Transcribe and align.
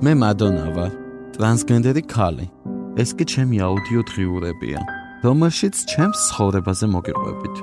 მე 0.00 0.14
მადონა 0.16 0.68
ვარ, 0.72 0.92
ტრანსგენდერი 1.36 2.02
ქალი. 2.08 2.46
ეს 2.96 3.10
კი 3.16 3.24
ჩემი 3.32 3.58
აუდიო 3.66 4.00
დღიურებია, 4.08 4.80
რომელშიც 5.24 5.76
ჩემს 5.90 6.20
ცხოვრებაზე 6.32 6.86
მოგიყვებით. 6.94 7.56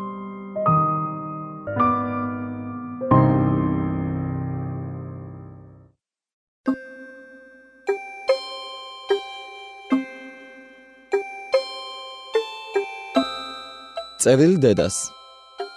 წერილი 14.21 14.57
დედას. 14.61 14.97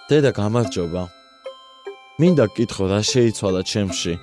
დედა 0.09 0.31
გამარჯობა. 0.37 1.03
მინდა 2.21 2.45
გკითხო 2.53 2.85
რა 2.91 3.01
შეიცვალა 3.01 3.61
ჩემში? 3.65 4.13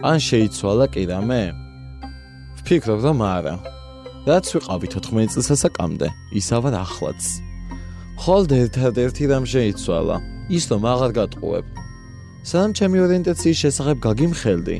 ან 0.00 0.16
შეიცვალა 0.16 0.86
კი 0.96 1.02
რამე? 1.12 1.42
ვფიქრობ 2.60 3.00
რომ 3.04 3.18
არა. 3.20 3.54
რაც 4.24 4.46
ვიყავი 4.56 4.86
14 4.96 5.32
წელსასაკამდე, 5.36 6.08
ისავარ 6.40 6.74
ახლაც. 6.84 7.20
ხოლმე 8.20 8.56
ერთადერთი 8.64 9.24
რამ 9.28 9.44
შეიცვალა, 9.44 10.16
ის 10.56 10.64
რომ 10.72 10.82
აღარ 10.92 11.10
გატყუებ. 11.18 11.66
სამ 12.50 12.68
ჩემი 12.76 12.96
ორიენტაციის 13.04 13.60
შესახებ 13.64 13.96
გაგიმხელდი. 14.06 14.76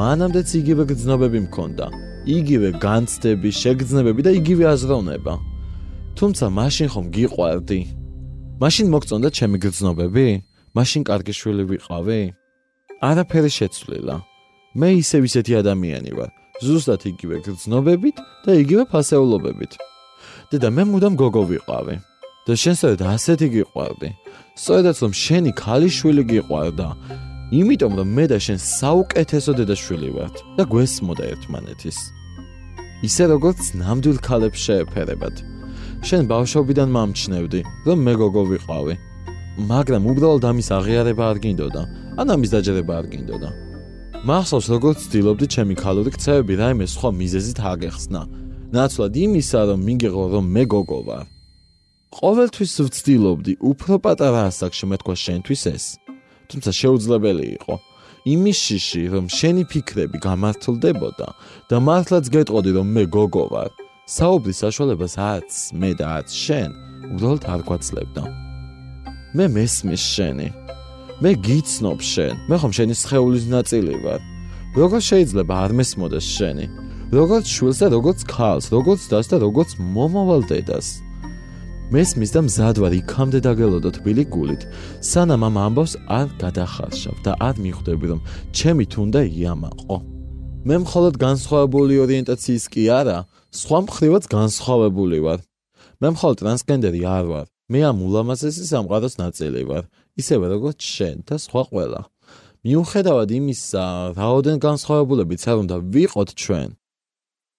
მანამდეც 0.00 0.48
იგივე 0.60 0.82
გრძნობები 0.90 1.38
მქონდა, 1.48 1.86
იგივე 2.24 2.68
განცდები, 2.80 3.50
შეგრძნებები 3.52 4.20
და 4.24 4.30
იგივე 4.40 4.64
აზროვნება. 4.72 5.34
თუმცა 6.16 6.44
მაშინ 6.48 6.88
ხომ 6.92 7.06
გიყვარდი? 7.16 7.80
მაშინ 8.62 8.86
მოგწონდა 8.92 9.28
ჩემი 9.38 9.56
გრძნობები? 9.64 10.28
მაშინ 10.76 11.02
კარგი 11.08 11.32
შვილი 11.36 11.64
ვიყავი? 11.68 12.20
არაფერი 13.00 13.50
შეცვლილა. 13.58 14.16
მე 14.78 14.88
ისევ 15.02 15.22
ისეთი 15.28 15.52
ადამიანი 15.62 16.12
ვარ, 16.18 16.30
ზუსტად 16.62 17.02
იგივე 17.10 17.36
გრძნობებით 17.46 18.16
და 18.46 18.50
იგივე 18.62 18.84
ფასეულობებით. 18.92 19.72
დედა 20.50 20.68
მე 20.76 20.82
მუდამ 20.90 21.14
გოგო 21.18 21.42
ვიყავი. 21.50 21.96
და 22.48 22.56
შენსაც 22.56 23.02
ასეთი 23.04 23.46
გიყვარდი. 23.54 24.08
სწორედაც 24.56 24.96
რომ 25.04 25.12
შენი 25.12 25.50
ქალიშვილი 25.52 26.22
გიყვარდა, 26.32 26.88
იმიტომ 27.60 27.92
რომ 27.98 28.08
მე 28.16 28.24
და 28.32 28.38
შენ 28.40 28.58
საუკეთესო 28.80 29.52
დედაშვილი 29.58 30.10
ვართ 30.16 30.36
და 30.56 30.62
გვესმოდა 30.72 31.24
ერთმანეთის. 31.32 31.98
ისე 33.04 33.24
როგორც 33.32 33.60
ნამდვილ 33.82 34.18
ქალებს 34.24 34.60
შეეფერებათ. 34.64 35.36
შენ 36.08 36.22
ბავშვობიდან 36.32 36.88
მომჩნევდი, 36.96 37.60
რომ 37.86 37.98
მე 38.06 38.14
გოგო 38.22 38.42
ვიყავი. 38.52 38.94
მაგრამ 39.68 40.02
უბრალოდ 40.10 40.44
ამის 40.50 40.68
აღიარება 40.78 41.24
არ 41.30 41.38
გინდოდა, 41.44 41.82
ან 42.20 42.26
ამის 42.32 42.50
დაჯერება 42.54 42.92
არ 43.00 43.06
გინდოდა. 43.12 43.67
მახსოვს 44.26 44.66
როგორც 44.74 45.02
ცდილობდი 45.06 45.46
ჩემი 45.46 45.74
ქალური 45.78 46.10
ქცევები 46.10 46.54
რაიმე 46.58 46.86
სხვა 46.90 47.10
მიზეზით 47.14 47.58
აგეხსნა. 47.62 48.22
ნაცვლად 48.74 49.14
იმისა, 49.14 49.60
რომ 49.70 49.80
მიგიღო 49.86 50.24
რომ 50.34 50.44
მე 50.54 50.64
გოგო 50.74 51.00
ვარ. 51.06 51.24
ყოველთვის 52.18 52.72
ვცდილობდი 52.82 53.52
უფრო 53.62 53.94
პატარა 54.02 54.50
ასაკში 54.50 54.84
მეთქვა 54.90 55.14
შენთვის 55.14 55.62
ეს. 55.70 55.84
თუმცა 56.50 56.70
შეუძლებელი 56.80 57.46
იყო. 57.62 57.74
იმის 58.34 58.58
შიში, 58.66 59.02
რომ 59.14 59.24
შენი 59.38 59.62
ფიქრები 59.70 60.18
გამართლდებოდა 60.26 61.28
და 61.70 61.76
მართლაც 61.78 62.24
გეტყოდი 62.34 62.70
რომ 62.74 62.86
მე 62.98 63.04
გოგო 63.06 63.44
ვარ. 63.54 63.70
საუბრის 64.10 64.60
საშუალებას 64.66 65.14
აც 65.14 65.50
მე 65.78 65.90
და 65.94 66.06
აც 66.18 66.28
შენ 66.34 66.70
უბრალოდ 67.14 67.42
არ 67.54 67.60
გვაცლებდა. 67.68 68.22
მე 69.36 69.44
მესმის 69.54 70.02
შენი. 70.14 70.48
მე 71.18 71.32
გიცნობ 71.42 71.98
შენ. 71.98 72.34
მე 72.46 72.56
ხომ 72.62 72.72
შენი 72.78 72.94
სხეულის 72.94 73.44
ნაწილი 73.50 73.94
ვარ. 74.06 74.20
როგორ 74.78 75.00
შეიძლება 75.02 75.54
არ 75.64 75.72
მესმოდეს 75.78 76.26
შენი? 76.38 76.66
როგორც 77.10 77.44
შვილს 77.50 77.78
და 77.82 77.86
როგორც 77.96 78.18
ქალს, 78.30 78.70
როგორც 78.70 79.02
დას 79.10 79.26
და 79.26 79.36
როგორც 79.42 79.70
მომავალ 79.82 80.42
დედას. 80.46 81.02
მესმის 81.90 82.30
და 82.36 82.40
მზად 82.46 82.76
ვარ 82.78 82.92
იქამდე 83.02 83.38
დაგელოდო 83.48 83.90
თბილი 83.98 84.24
გულით. 84.30 84.62
სანამ 85.02 85.42
ამ 85.48 85.56
ამბავს 85.66 85.94
არ 86.06 86.28
გადახარშავ 86.38 87.16
და 87.26 87.32
არ 87.48 87.56
მიხვდები 87.64 88.06
რომ 88.12 88.20
ჩემი 88.54 88.84
თუნდა 88.92 89.20
იამაყო. 89.26 89.96
მე 90.68 90.76
მხოლოდ 90.84 91.14
განსხვავებული 91.18 91.94
ორიენტაციის 92.04 92.64
კი 92.72 92.82
არა, 93.00 93.18
სხვა 93.50 93.78
მხრივაც 93.88 94.24
განსხვავებული 94.38 95.18
ვარ. 95.26 95.40
მე 95.98 96.08
მხოლოდ 96.14 96.36
ტრანსგენდერი 96.42 97.02
არ 97.08 97.24
ვარ. 97.32 97.46
მე 97.68 97.80
ამ 97.84 97.98
ულამაზესი 98.00 98.64
სამყაროს 98.64 99.14
ნაწილი 99.20 99.62
ვარ, 99.68 99.84
ისევე 100.16 100.46
როგორც 100.56 100.80
შენ 100.80 101.16
და 101.28 101.36
სხვა 101.36 101.62
ყველა. 101.68 102.00
მიუხედავად 102.64 103.28
იმისა, 103.38 103.84
რაოდენ 104.16 104.56
განსხვავებულებიც 104.64 105.42
არ 105.52 105.56
უნდა 105.62 105.76
ვიყოთ 105.92 106.28
ჩვენ. 106.32 106.68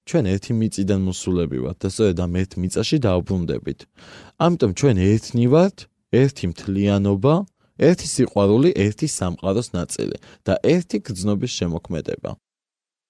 ჩვენ 0.09 0.25
ერთი 0.33 0.51
მიწიდან 0.57 0.99
მოსულები 1.05 1.57
ვართ 1.61 1.77
და 1.85 1.87
სწორედ 1.93 2.17
ამ 2.25 2.33
ერთ 2.41 2.51
მიწაში 2.57 2.97
დაუბრუნდებით. 3.05 3.79
ამიტომ 4.41 4.71
ჩვენ 4.79 4.95
ერთნი 4.97 5.45
ვართ, 5.53 5.77
ერთი 6.09 6.45
მთლიანობა, 6.51 7.33
ერთი 7.77 8.07
სიყვარული, 8.15 8.69
ერთი 8.85 9.07
სამყაროს 9.07 9.69
ნაწილი 9.77 10.17
და 10.41 10.53
ერთი 10.65 10.97
გრძნობის 11.05 11.51
შემოქმედება. 11.59 12.31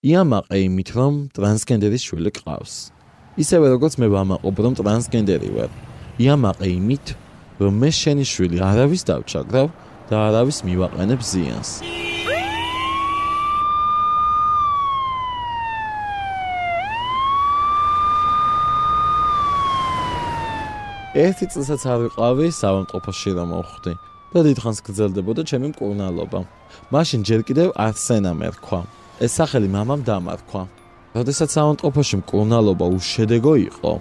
იამაყე 0.04 0.58
იმით, 0.68 0.90
რომ 1.00 1.14
ტრანსგენდერის 1.32 2.04
შვილი 2.08 2.32
ყავს. 2.36 2.92
ისევე 3.40 3.66
როგორც 3.76 3.94
მე 4.04 4.08
ვამაყობ, 4.16 4.56
რომ 4.64 4.74
ტრანსგენდერი 4.80 5.50
ვარ. 5.56 5.72
იამაყე 6.20 6.68
იმით, 6.76 7.16
რომ 7.64 7.74
მე 7.80 7.90
შენი 7.96 8.26
შვილი 8.28 8.58
არავის 8.60 9.04
დავჩაგრავ 9.08 9.68
და 10.12 10.16
არავის 10.28 10.58
მივაყენებ 10.68 11.22
ზიანს. 11.24 11.72
ერთი 21.20 21.46
წელსაც 21.52 21.82
არ 21.90 21.98
ვიყავი 22.04 22.48
სამომყოფოში 22.54 23.32
რომ 23.38 23.50
მოხვდი 23.56 23.94
და 24.30 24.40
დიდხანს 24.46 24.80
გრძელდებოდა 24.86 25.42
ჩემი 25.50 25.68
მკურნალობა. 25.74 26.40
მაშინ 26.94 27.20
ჯერ 27.28 27.42
კიდევ 27.48 27.68
არსენა 27.76 28.32
მერქვა. 28.40 28.82
ეს 29.20 29.32
სახელი 29.40 29.68
მამამ 29.74 30.02
დამარქვა. 30.06 30.64
როდესაც 31.18 31.50
სამომყოფოში 31.56 32.16
მკურნალობა 32.22 32.86
უშედეგო 32.96 33.54
იყო, 33.70 33.92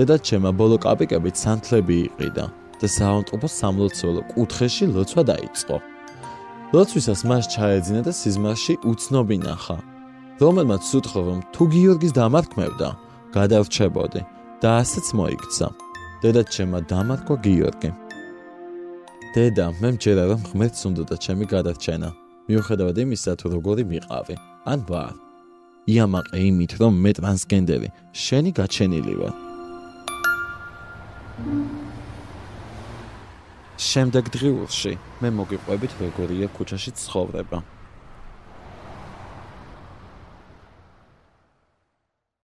დედა 0.00 0.16
ჩემა 0.24 0.50
ბოლო 0.56 0.76
კაპიკებით 0.80 1.36
სანთლები 1.36 1.96
იყიდა 2.08 2.44
და 2.80 2.88
სამომყოფოს 2.88 3.52
სამლოცველო 3.60 4.22
კუთხეში 4.32 4.86
ლოცვა 4.96 5.22
დაიწყო. 5.28 5.76
ლოცვისას 6.72 7.20
მას 7.28 7.44
ჩაეძინა 7.52 8.00
და 8.08 8.12
სიზმარში 8.16 8.74
უცნობი 8.90 9.36
ნახა. 9.44 9.76
რომელმაც 10.40 10.84
უთხრა 10.96 11.20
რომ 11.28 11.40
თუ 11.52 11.62
გიორგის 11.74 12.12
დამარქმევდა, 12.16 12.88
გადავრჩებოდი 13.36 14.20
და 14.62 14.68
ასეც 14.80 15.06
მოიქცა. 15.20 15.66
დედა 16.24 16.42
ჩემა 16.54 16.78
დამარქვა 16.88 17.36
გიორგი. 17.44 17.90
დედა, 19.36 19.66
მე 19.84 19.88
მჯერა 20.00 20.24
რომ 20.32 20.40
ღმერთს 20.48 20.80
უნდა 20.88 21.02
და 21.12 21.16
ჩემი 21.24 21.44
გადარჩენა. 21.44 22.08
მიუხედავად 22.48 22.96
იმისა, 23.04 23.32
თუ 23.36 23.46
როგორი 23.52 23.84
მიყავი, 23.92 24.34
ან 24.64 24.80
ვარ. 24.88 25.14
იამაყე 25.92 26.38
იმით, 26.48 26.72
რომ 26.80 26.92
მე 27.04 27.10
ტრანსგენდერი, 27.20 27.88
შენი 28.16 28.50
გაჩენილი 28.56 29.14
ვარ. 29.20 29.49
შემდეგ 33.90 34.28
დღიურში 34.36 34.92
მე 35.22 35.28
მოგიყვებით 35.40 35.92
როგორია 36.02 36.48
ქუჩაში 36.56 36.90
ცხოვრება. 37.00 37.58